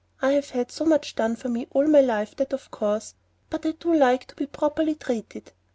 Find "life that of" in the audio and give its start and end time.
2.01-2.71